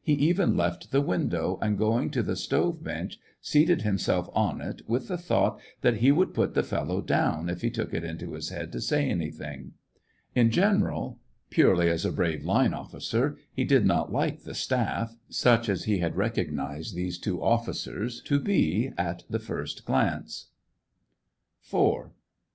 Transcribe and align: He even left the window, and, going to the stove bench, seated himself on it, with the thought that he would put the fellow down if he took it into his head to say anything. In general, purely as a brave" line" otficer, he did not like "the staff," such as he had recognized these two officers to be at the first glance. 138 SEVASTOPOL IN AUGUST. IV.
He 0.00 0.14
even 0.14 0.56
left 0.56 0.92
the 0.92 1.02
window, 1.02 1.58
and, 1.60 1.76
going 1.76 2.08
to 2.12 2.22
the 2.22 2.36
stove 2.36 2.82
bench, 2.82 3.18
seated 3.42 3.82
himself 3.82 4.30
on 4.32 4.62
it, 4.62 4.80
with 4.88 5.08
the 5.08 5.18
thought 5.18 5.60
that 5.82 5.98
he 5.98 6.10
would 6.10 6.32
put 6.32 6.54
the 6.54 6.62
fellow 6.62 7.02
down 7.02 7.50
if 7.50 7.60
he 7.60 7.68
took 7.68 7.92
it 7.92 8.02
into 8.02 8.32
his 8.32 8.48
head 8.48 8.72
to 8.72 8.80
say 8.80 9.06
anything. 9.06 9.72
In 10.34 10.50
general, 10.50 11.18
purely 11.50 11.90
as 11.90 12.06
a 12.06 12.12
brave" 12.12 12.42
line" 12.46 12.72
otficer, 12.72 13.36
he 13.52 13.64
did 13.64 13.84
not 13.84 14.10
like 14.10 14.44
"the 14.44 14.54
staff," 14.54 15.18
such 15.28 15.68
as 15.68 15.84
he 15.84 15.98
had 15.98 16.16
recognized 16.16 16.94
these 16.94 17.18
two 17.18 17.42
officers 17.42 18.22
to 18.22 18.40
be 18.40 18.90
at 18.96 19.24
the 19.28 19.38
first 19.38 19.84
glance. 19.84 20.48
138 21.70 21.70
SEVASTOPOL 21.70 21.84
IN 21.90 21.96
AUGUST. 22.00 22.08
IV. 22.14 22.20